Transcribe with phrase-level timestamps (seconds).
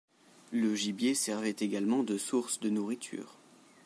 [0.51, 3.37] Le gibier servait également de source de nourriture.